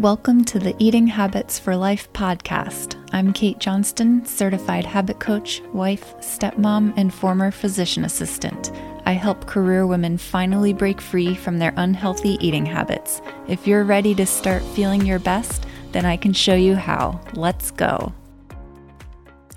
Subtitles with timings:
[0.00, 2.96] Welcome to the Eating Habits for Life podcast.
[3.12, 8.72] I'm Kate Johnston, certified habit coach, wife, stepmom, and former physician assistant.
[9.04, 13.20] I help career women finally break free from their unhealthy eating habits.
[13.46, 17.20] If you're ready to start feeling your best, then I can show you how.
[17.34, 18.14] Let's go.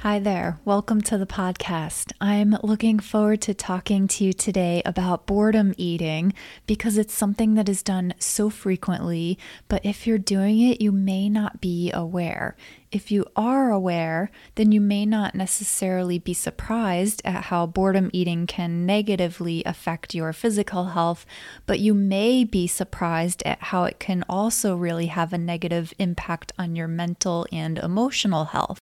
[0.04, 0.60] Hi there.
[0.66, 2.12] Welcome to the podcast.
[2.20, 6.34] I'm looking forward to talking to you today about boredom eating
[6.68, 9.39] because it's something that is done so frequently,
[9.70, 12.58] but if you're doing it, you may not be aware.
[12.92, 18.46] If you are aware, then you may not necessarily be surprised at how boredom eating
[18.46, 21.25] can negatively affect your physical health,
[21.66, 26.52] but you may be surprised at how it can also really have a negative impact
[26.60, 28.82] on your mental and emotional health.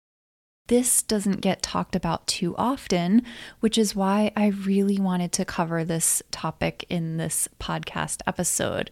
[0.69, 3.23] This doesn't get talked about too often,
[3.61, 8.91] which is why I really wanted to cover this topic in this podcast episode.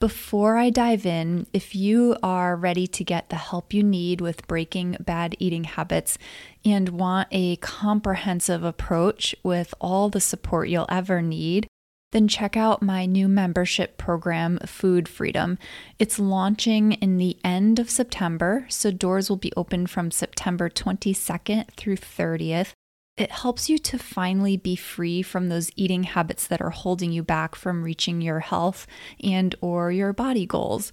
[0.00, 4.46] Before I dive in, if you are ready to get the help you need with
[4.46, 6.18] breaking bad eating habits
[6.62, 11.66] and want a comprehensive approach with all the support you'll ever need,
[12.14, 15.58] then check out my new membership program, Food Freedom.
[15.98, 21.72] It's launching in the end of September, so doors will be open from September 22nd
[21.76, 22.70] through 30th.
[23.16, 27.22] It helps you to finally be free from those eating habits that are holding you
[27.22, 28.88] back from reaching your health
[29.22, 30.90] and or your body goals.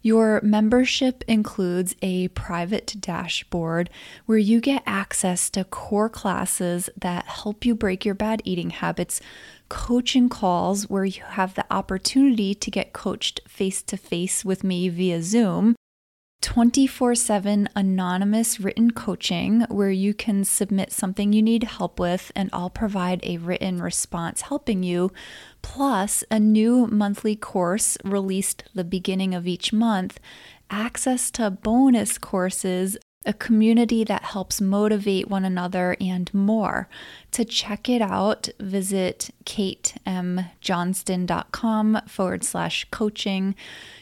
[0.00, 3.90] Your membership includes a private dashboard
[4.26, 9.20] where you get access to core classes that help you break your bad eating habits
[9.68, 14.88] coaching calls where you have the opportunity to get coached face to face with me
[14.88, 15.74] via Zoom.
[16.44, 22.50] 24 7 anonymous written coaching where you can submit something you need help with, and
[22.52, 25.10] I'll provide a written response helping you,
[25.62, 30.20] plus a new monthly course released the beginning of each month,
[30.68, 36.88] access to bonus courses a community that helps motivate one another, and more.
[37.32, 43.56] To check it out, visit katemjohnston.com forward slash coaching.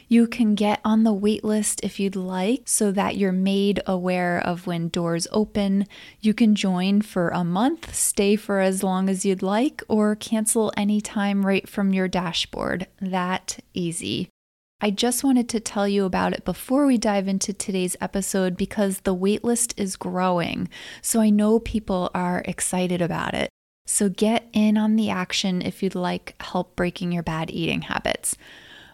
[0.09, 4.67] You can get on the waitlist if you'd like so that you're made aware of
[4.67, 5.87] when doors open.
[6.21, 10.71] You can join for a month, stay for as long as you'd like, or cancel
[10.77, 12.89] anytime right from your dashboard.
[13.01, 14.29] That easy.
[14.85, 19.01] I just wanted to tell you about it before we dive into today's episode because
[19.01, 20.69] the waitlist is growing.
[21.01, 23.49] So I know people are excited about it.
[23.87, 28.37] So get in on the action if you'd like help breaking your bad eating habits.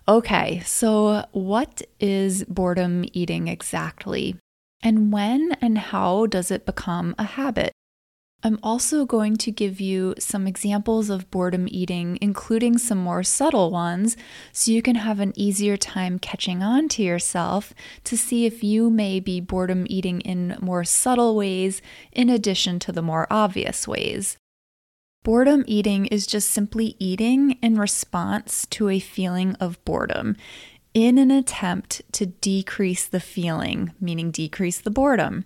[0.07, 4.37] Okay, so what is boredom eating exactly?
[4.83, 7.73] And when and how does it become a habit?
[8.45, 13.73] I'm also going to give you some examples of boredom eating, including some more subtle
[13.73, 14.17] ones,
[14.53, 18.91] so you can have an easier time catching on to yourself to see if you
[18.91, 21.83] may be boredom eating in more subtle ways
[22.13, 24.39] in addition to the more obvious ways.
[25.25, 30.37] Boredom eating is just simply eating in response to a feeling of boredom
[31.05, 35.45] in an attempt to decrease the feeling, meaning decrease the boredom.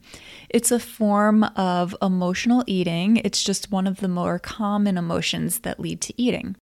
[0.49, 5.81] It's a form of emotional eating, it's just one of the more common emotions that
[5.81, 6.57] lead to eating.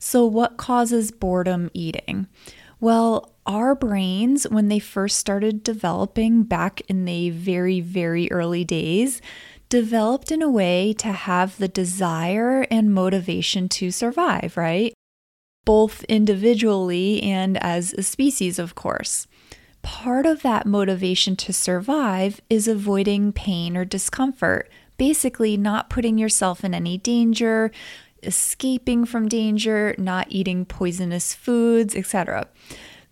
[0.00, 2.26] So, what causes boredom eating?
[2.80, 9.20] Well, our brains, when they first started developing back in the very, very early days,
[9.68, 14.92] developed in a way to have the desire and motivation to survive, right?
[15.64, 19.26] Both individually and as a species, of course.
[19.82, 26.64] Part of that motivation to survive is avoiding pain or discomfort, basically, not putting yourself
[26.64, 27.72] in any danger,
[28.22, 32.46] escaping from danger, not eating poisonous foods, etc.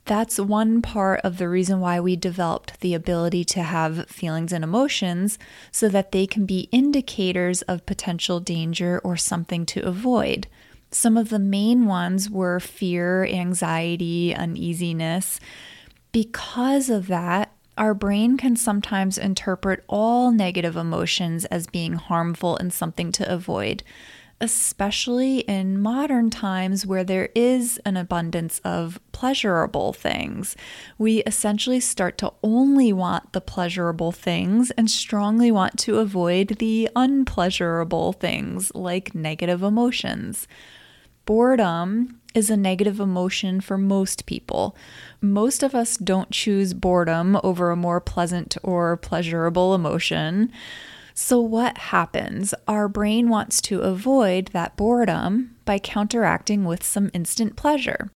[0.04, 4.64] That's one part of the reason why we developed the ability to have feelings and
[4.64, 5.38] emotions
[5.70, 10.46] so that they can be indicators of potential danger or something to avoid.
[10.92, 15.38] Some of the main ones were fear, anxiety, uneasiness.
[16.12, 22.72] Because of that, our brain can sometimes interpret all negative emotions as being harmful and
[22.72, 23.84] something to avoid,
[24.40, 30.56] especially in modern times where there is an abundance of pleasurable things.
[30.98, 36.90] We essentially start to only want the pleasurable things and strongly want to avoid the
[36.96, 40.48] unpleasurable things like negative emotions.
[41.30, 44.76] Boredom is a negative emotion for most people.
[45.20, 50.50] Most of us don't choose boredom over a more pleasant or pleasurable emotion.
[51.14, 52.52] So, what happens?
[52.66, 58.10] Our brain wants to avoid that boredom by counteracting with some instant pleasure.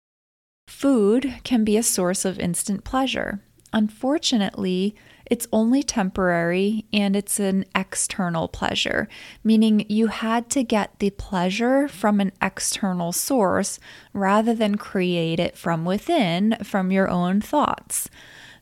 [0.67, 3.43] Food can be a source of instant pleasure.
[3.71, 9.07] Unfortunately, it's only temporary and it's an external pleasure,
[9.43, 13.79] meaning you had to get the pleasure from an external source
[14.13, 18.09] rather than create it from within from your own thoughts.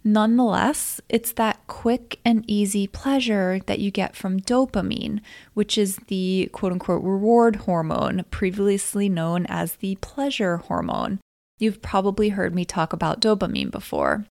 [0.04, 5.22] Nonetheless, it's that quick and easy pleasure that you get from dopamine,
[5.54, 11.20] which is the quote unquote reward hormone, previously known as the pleasure hormone.
[11.60, 14.26] You've probably heard me talk about dopamine before.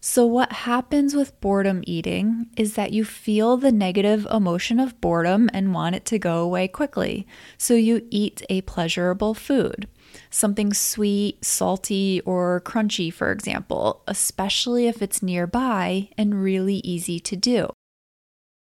[0.00, 5.50] So, what happens with boredom eating is that you feel the negative emotion of boredom
[5.52, 7.26] and want it to go away quickly.
[7.58, 9.88] So, you eat a pleasurable food
[10.30, 17.36] something sweet, salty, or crunchy, for example, especially if it's nearby and really easy to
[17.36, 17.68] do.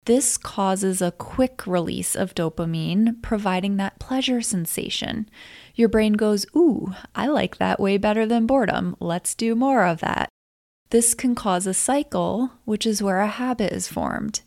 [0.06, 5.30] This causes a quick release of dopamine, providing that pleasure sensation.
[5.76, 8.96] Your brain goes, Ooh, I like that way better than boredom.
[9.00, 10.30] Let's do more of that.
[10.92, 14.42] This can cause a cycle, which is where a habit is formed.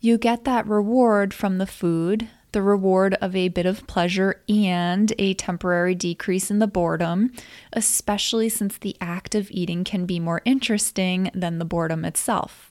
[0.00, 5.12] You get that reward from the food, the reward of a bit of pleasure and
[5.18, 7.32] a temporary decrease in the boredom,
[7.72, 12.67] especially since the act of eating can be more interesting than the boredom itself.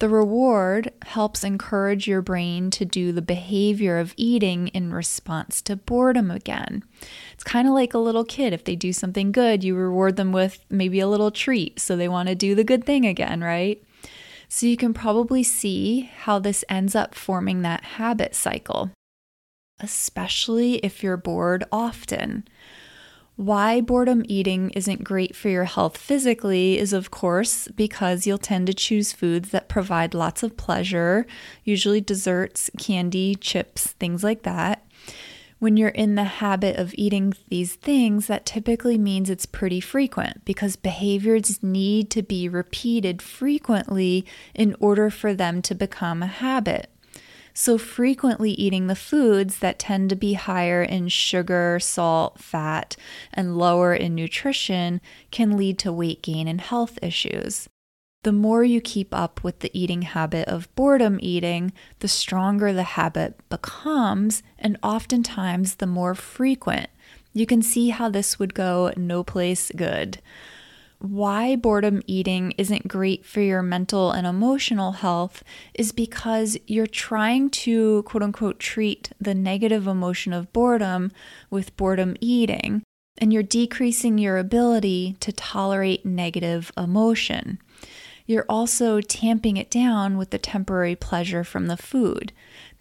[0.00, 5.76] The reward helps encourage your brain to do the behavior of eating in response to
[5.76, 6.82] boredom again.
[7.34, 8.54] It's kind of like a little kid.
[8.54, 12.08] If they do something good, you reward them with maybe a little treat so they
[12.08, 13.82] want to do the good thing again, right?
[14.48, 18.92] So you can probably see how this ends up forming that habit cycle,
[19.80, 22.48] especially if you're bored often.
[23.40, 28.66] Why boredom eating isn't great for your health physically is, of course, because you'll tend
[28.66, 31.26] to choose foods that provide lots of pleasure,
[31.64, 34.84] usually desserts, candy, chips, things like that
[35.58, 40.42] when you're in the habit of eating these things, that typically means it's pretty frequent
[40.44, 46.90] because behaviors need to be repeated frequently in order for them to become a habit.
[47.52, 52.96] So, frequently eating the foods that tend to be higher in sugar, salt, fat,
[53.32, 55.00] and lower in nutrition
[55.30, 57.68] can lead to weight gain and health issues.
[58.22, 62.82] The more you keep up with the eating habit of boredom eating, the stronger the
[62.82, 66.90] habit becomes, and oftentimes the more frequent.
[67.32, 70.20] You can see how this would go no place good.
[71.00, 75.42] Why boredom eating isn't great for your mental and emotional health
[75.74, 81.10] is because you're trying to quote unquote treat the negative emotion of boredom
[81.50, 82.82] with boredom eating,
[83.18, 87.58] and you're decreasing your ability to tolerate negative emotion
[88.30, 92.32] you're also tamping it down with the temporary pleasure from the food.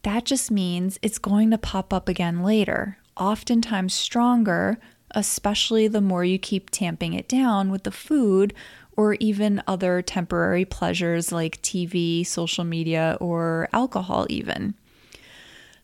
[0.03, 4.77] That just means it's going to pop up again later, oftentimes stronger,
[5.11, 8.53] especially the more you keep tamping it down with the food
[8.95, 14.73] or even other temporary pleasures like TV, social media, or alcohol, even.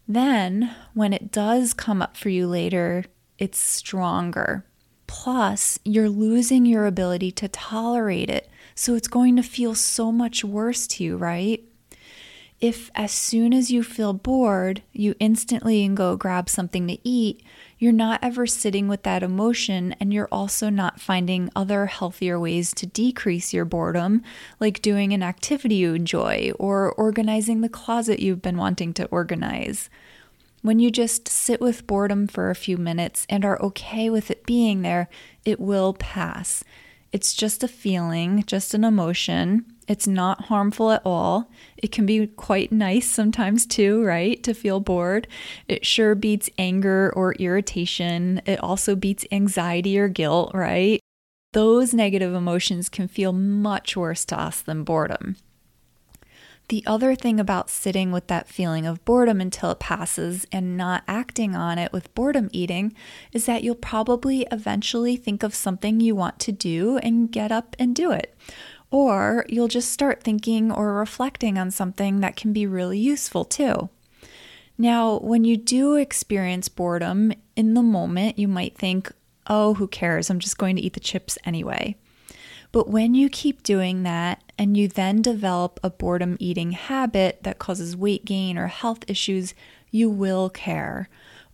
[0.08, 3.06] Then, when it does come up for you later,
[3.40, 4.66] it's stronger.
[5.08, 10.44] Plus, you're losing your ability to tolerate it so it's going to feel so much
[10.44, 11.64] worse to you, right?
[12.60, 17.44] If as soon as you feel bored, you instantly go grab something to eat,
[17.78, 22.74] you're not ever sitting with that emotion and you're also not finding other healthier ways
[22.76, 24.24] to decrease your boredom,
[24.60, 29.90] like doing an activity you enjoy or organizing the closet you've been wanting to organize.
[30.62, 34.46] When you just sit with boredom for a few minutes and are okay with it
[34.46, 35.10] being there,
[35.44, 36.64] it will pass.
[37.12, 39.66] It's just a feeling, just an emotion.
[39.88, 41.50] It's not harmful at all.
[41.78, 44.42] It can be quite nice sometimes too, right?
[44.44, 45.28] To feel bored.
[45.68, 48.42] It sure beats anger or irritation.
[48.46, 51.00] It also beats anxiety or guilt, right?
[51.54, 55.38] Those negative emotions can feel much worse to us than boredom.
[56.68, 61.04] The other thing about sitting with that feeling of boredom until it passes and not
[61.08, 62.96] acting on it with boredom eating
[63.32, 67.76] is that you'll probably eventually think of something you want to do and get up
[67.78, 68.36] and do it.
[68.96, 73.90] Or you'll just start thinking or reflecting on something that can be really useful too.
[74.78, 79.12] Now, when you do experience boredom in the moment, you might think,
[79.48, 80.30] oh, who cares?
[80.30, 81.98] I'm just going to eat the chips anyway.
[82.72, 87.60] But when you keep doing that and you then develop a boredom eating habit that
[87.60, 89.54] causes weight gain or health issues,
[89.92, 91.10] you will care.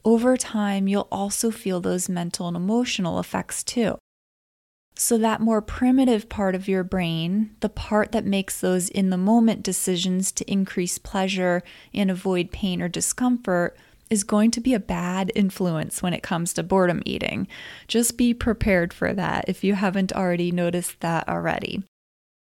[0.06, 3.98] Over time, you'll also feel those mental and emotional effects too.
[4.96, 9.18] So, that more primitive part of your brain, the part that makes those in the
[9.18, 13.76] moment decisions to increase pleasure and avoid pain or discomfort,
[14.10, 17.48] is going to be a bad influence when it comes to boredom eating.
[17.88, 21.84] Just be prepared for that if you haven't already noticed that already.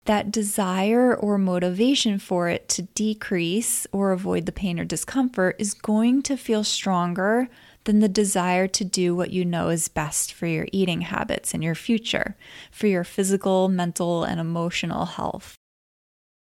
[0.05, 5.73] that desire or motivation for it to decrease or avoid the pain or discomfort is
[5.75, 7.47] going to feel stronger
[7.83, 11.61] than the desire to do what you know is best for your eating habits in
[11.61, 12.35] your future,
[12.71, 15.55] for your physical, mental, and emotional health.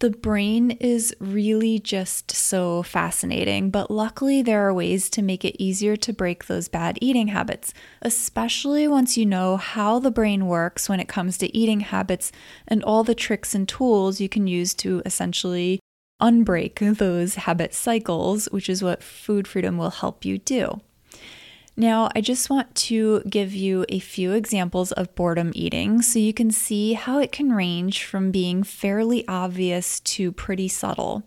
[0.02, 5.62] The brain is really just so fascinating, but luckily there are ways to make it
[5.62, 7.72] easier to break those bad eating habits,
[8.02, 12.32] especially once you know how the brain works when it comes to eating habits
[12.66, 15.78] and all the tricks and tools you can use to essentially
[16.20, 20.80] unbreak those habit cycles, which is what food freedom will help you do.
[21.76, 26.34] Now, I just want to give you a few examples of boredom eating so you
[26.34, 31.22] can see how it can range from being fairly obvious to pretty subtle.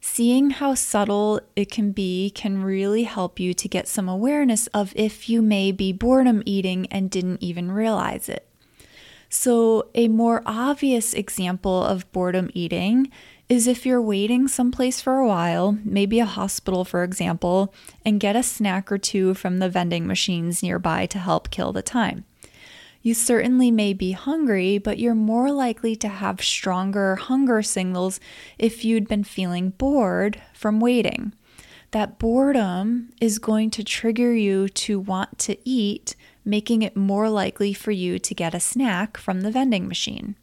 [0.00, 4.92] Seeing how subtle it can be can really help you to get some awareness of
[4.94, 8.46] if you may be boredom eating and didn't even realize it.
[9.34, 13.10] So, a more obvious example of boredom eating
[13.48, 17.72] is if you're waiting someplace for a while, maybe a hospital, for example,
[18.04, 21.80] and get a snack or two from the vending machines nearby to help kill the
[21.80, 22.26] time.
[23.00, 28.20] You certainly may be hungry, but you're more likely to have stronger hunger signals
[28.58, 31.32] if you'd been feeling bored from waiting.
[31.92, 37.72] That boredom is going to trigger you to want to eat, making it more likely
[37.72, 40.36] for you to get a snack from the vending machine.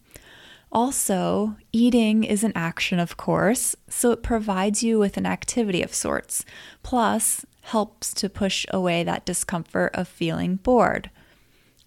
[0.72, 5.94] Also, eating is an action, of course, so it provides you with an activity of
[5.94, 6.46] sorts,
[6.84, 11.10] plus, helps to push away that discomfort of feeling bored.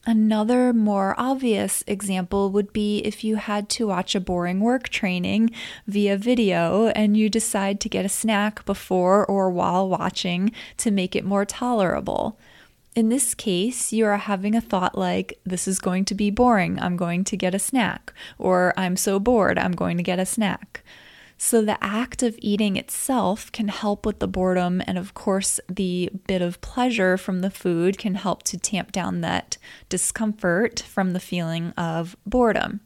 [0.05, 5.53] Another more obvious example would be if you had to watch a boring work training
[5.87, 11.15] via video and you decide to get a snack before or while watching to make
[11.15, 12.37] it more tolerable.
[12.95, 16.79] In this case, you are having a thought like, This is going to be boring,
[16.79, 20.27] I'm going to get a snack, or I'm so bored, I'm going to get a
[20.27, 20.85] snack.
[21.39, 26.11] So, the act of eating itself can help with the boredom, and of course, the
[26.27, 29.57] bit of pleasure from the food can help to tamp down that
[29.89, 32.81] discomfort from the feeling of boredom.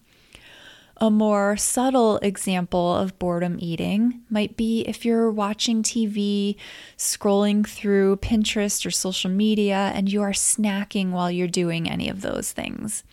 [0.99, 6.57] A more subtle example of boredom eating might be if you're watching TV,
[6.97, 12.23] scrolling through Pinterest or social media, and you are snacking while you're doing any of
[12.23, 13.05] those things.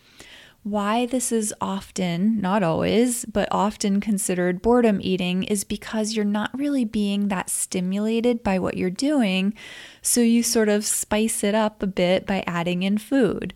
[0.63, 6.58] Why this is often, not always, but often considered boredom eating is because you're not
[6.58, 9.56] really being that stimulated by what you're doing.
[10.02, 13.54] So you sort of spice it up a bit by adding in food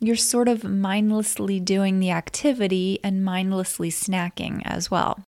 [0.00, 5.22] you're sort of mindlessly doing the activity and mindlessly snacking as well.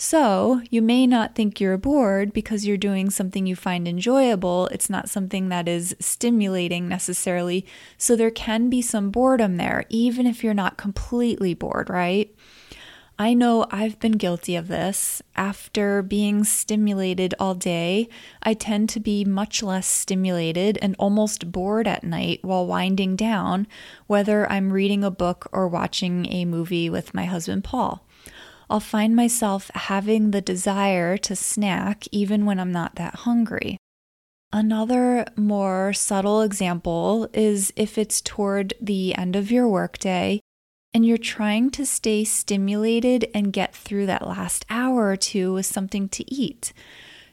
[0.00, 4.68] So, you may not think you're bored because you're doing something you find enjoyable.
[4.68, 7.66] It's not something that is stimulating necessarily.
[7.96, 12.32] So, there can be some boredom there, even if you're not completely bored, right?
[13.20, 15.20] I know I've been guilty of this.
[15.34, 18.08] After being stimulated all day,
[18.44, 23.66] I tend to be much less stimulated and almost bored at night while winding down,
[24.06, 28.06] whether I'm reading a book or watching a movie with my husband Paul.
[28.70, 33.78] I'll find myself having the desire to snack even when I'm not that hungry.
[34.52, 40.40] Another more subtle example is if it's toward the end of your workday
[40.94, 45.66] and you're trying to stay stimulated and get through that last hour or two with
[45.66, 46.72] something to eat.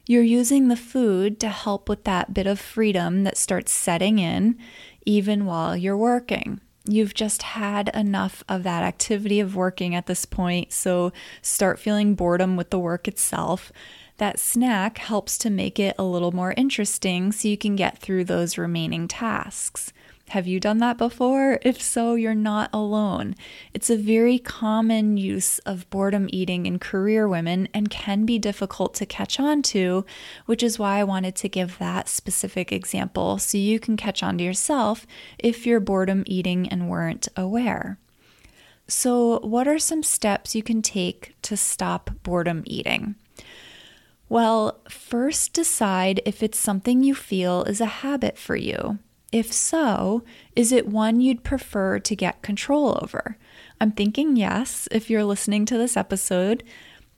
[0.05, 4.57] You're using the food to help with that bit of freedom that starts setting in
[5.05, 6.61] even while you're working.
[6.87, 12.13] You've just had enough of that activity of working at this point, so start feeling
[12.13, 13.71] boredom with the work itself.
[14.17, 18.25] That snack helps to make it a little more interesting so you can get through
[18.25, 19.91] those remaining tasks.
[20.29, 21.59] Have you done that before?
[21.61, 23.35] If so, you're not alone.
[23.73, 28.95] It's a very common use of boredom eating in career women and can be difficult
[28.95, 30.03] to catch on to,
[30.47, 34.39] which is why I wanted to give that specific example so you can catch on
[34.39, 35.05] to yourself
[35.37, 37.99] if you're boredom eating and weren't aware.
[38.87, 43.15] So, what are some steps you can take to stop boredom eating?
[44.27, 48.99] Well, first decide if it's something you feel is a habit for you.
[49.31, 50.23] If so,
[50.55, 53.37] is it one you'd prefer to get control over?
[53.81, 56.63] I'm thinking yes, if you're listening to this episode.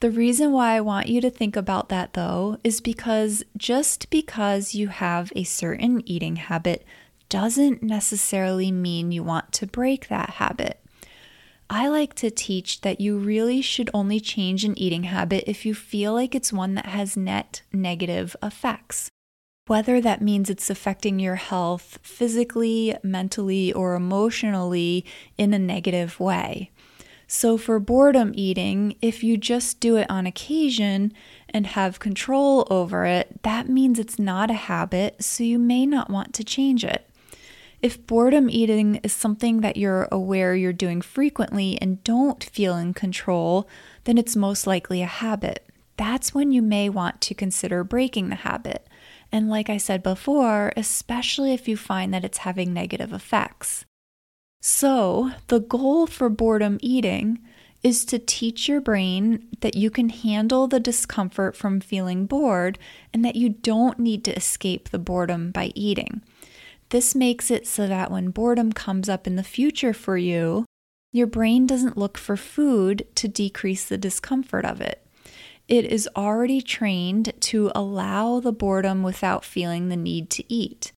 [0.00, 4.74] The reason why I want you to think about that though is because just because
[4.74, 6.84] you have a certain eating habit
[7.28, 10.80] doesn't necessarily mean you want to break that habit.
[11.70, 15.74] I like to teach that you really should only change an eating habit if you
[15.74, 19.10] feel like it's one that has net negative effects
[19.68, 25.04] whether that means it's affecting your health physically, mentally, or emotionally
[25.36, 26.70] in a negative way.
[27.30, 31.12] So, for boredom eating, if you just do it on occasion
[31.50, 36.08] and have control over it, that means it's not a habit, so you may not
[36.08, 37.06] want to change it.
[37.82, 42.94] If boredom eating is something that you're aware you're doing frequently and don't feel in
[42.94, 43.68] control,
[44.04, 45.68] then it's most likely a habit.
[45.98, 48.87] That's when you may want to consider breaking the habit.
[49.30, 53.84] And like I said before, especially if you find that it's having negative effects.
[54.60, 57.38] So, the goal for boredom eating
[57.82, 62.78] is to teach your brain that you can handle the discomfort from feeling bored
[63.14, 66.22] and that you don't need to escape the boredom by eating.
[66.90, 70.64] This makes it so that when boredom comes up in the future for you,
[71.12, 75.06] your brain doesn't look for food to decrease the discomfort of it.
[75.68, 80.92] It is already trained to allow the boredom without feeling the need to eat.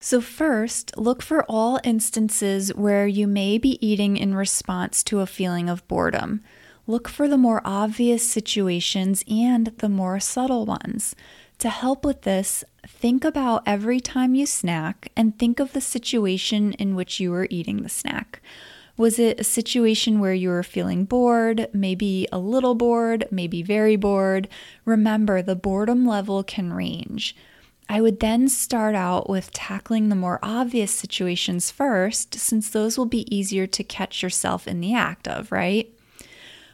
[0.00, 5.26] So, first, look for all instances where you may be eating in response to a
[5.26, 6.42] feeling of boredom.
[6.86, 11.14] Look for the more obvious situations and the more subtle ones.
[11.58, 16.72] To help with this, think about every time you snack and think of the situation
[16.72, 18.40] in which you were eating the snack.
[19.00, 23.96] Was it a situation where you were feeling bored, maybe a little bored, maybe very
[23.96, 24.46] bored?
[24.84, 27.34] Remember, the boredom level can range.
[27.88, 33.06] I would then start out with tackling the more obvious situations first, since those will
[33.06, 35.90] be easier to catch yourself in the act of, right?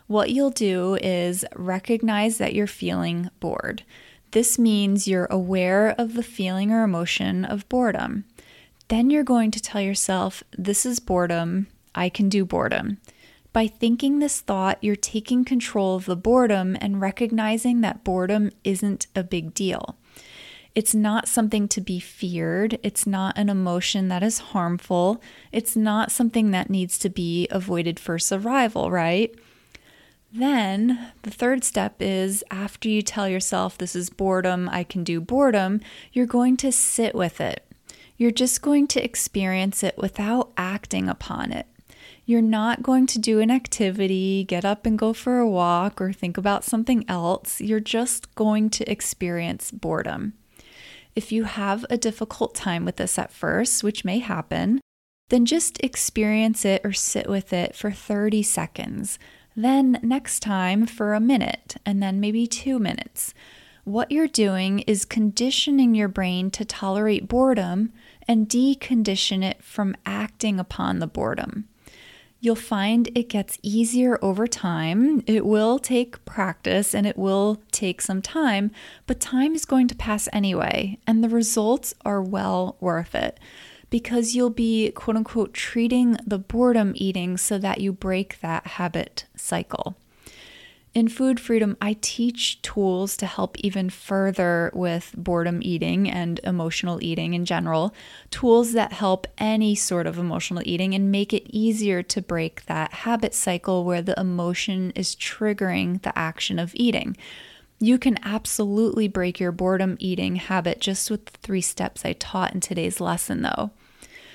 [0.09, 3.85] What you'll do is recognize that you're feeling bored.
[4.33, 8.25] This means you're aware of the feeling or emotion of boredom.
[8.89, 11.69] Then you're going to tell yourself, This is boredom.
[11.97, 12.99] I can do boredom.
[13.53, 19.07] By thinking this thought, you're taking control of the boredom and recognizing that boredom isn't
[19.17, 19.97] a big deal.
[20.75, 22.79] It's not something to be feared.
[22.83, 25.23] It's not an emotion that is harmful.
[25.53, 29.35] It's not something that needs to be avoided for survival, right?
[30.31, 35.19] Then the third step is after you tell yourself this is boredom, I can do
[35.19, 35.81] boredom,
[36.13, 37.65] you're going to sit with it.
[38.19, 41.67] You're just going to experience it without acting upon it.
[42.29, 46.13] You're not going to do an activity, get up and go for a walk, or
[46.13, 47.61] think about something else.
[47.61, 50.33] You're just going to experience boredom.
[51.15, 54.81] If you have a difficult time with this at first, which may happen,
[55.29, 59.21] then just experience it or sit with it for 30 seconds.
[59.55, 63.35] Then, next time, for a minute, and then maybe two minutes.
[63.85, 67.93] What you're doing is conditioning your brain to tolerate boredom
[68.27, 71.69] and decondition it from acting upon the boredom.
[72.47, 75.25] You'll find it gets easier over time.
[75.27, 78.71] It will take practice and it will take some time,
[79.09, 83.41] but time is going to pass anyway, and the results are well worth it
[83.91, 89.27] because you'll be quote unquote treating the boredom eating so that you break that habit
[89.35, 89.97] cycle.
[90.97, 97.05] In Food Freedom, I teach tools to help even further with boredom eating and emotional
[97.05, 97.95] eating in general,
[98.31, 102.95] tools that help any sort of emotional eating and make it easier to break that
[102.95, 107.15] habit cycle where the emotion is triggering the action of eating.
[107.79, 112.55] You can absolutely break your boredom eating habit just with the three steps I taught
[112.55, 113.71] in today's lesson, though.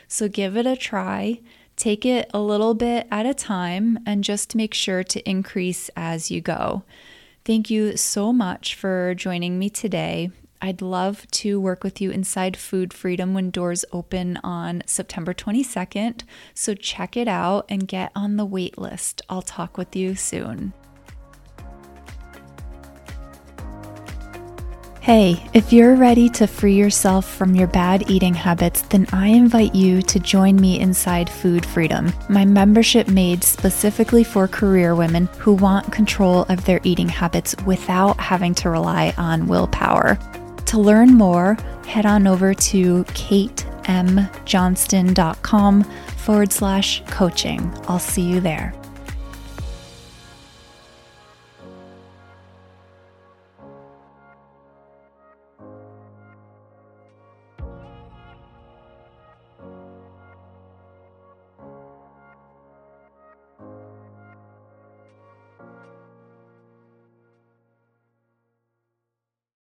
[0.08, 1.40] So give it a try.
[1.82, 6.30] Take it a little bit at a time and just make sure to increase as
[6.30, 6.84] you go.
[7.44, 10.30] Thank you so much for joining me today.
[10.62, 16.22] I'd love to work with you inside Food Freedom when doors open on September 22nd.
[16.54, 19.24] So check it out and get on the wait list.
[19.28, 20.74] I'll talk with you soon.
[25.02, 29.74] Hey, if you're ready to free yourself from your bad eating habits, then I invite
[29.74, 35.56] you to join me inside Food Freedom, my membership made specifically for career women who
[35.56, 40.20] want control of their eating habits without having to rely on willpower.
[40.68, 45.84] To learn more, head on over to katemjohnston.com
[46.18, 47.74] forward slash coaching.
[47.88, 48.72] I'll see you there.